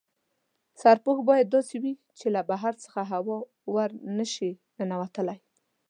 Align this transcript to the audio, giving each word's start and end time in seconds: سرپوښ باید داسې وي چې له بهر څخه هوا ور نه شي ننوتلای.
سرپوښ 0.81 1.17
باید 1.29 1.47
داسې 1.55 1.75
وي 1.83 1.93
چې 2.19 2.27
له 2.35 2.41
بهر 2.49 2.73
څخه 2.83 3.01
هوا 3.11 3.37
ور 3.73 3.89
نه 4.17 4.25
شي 4.33 4.49
ننوتلای. 4.77 5.39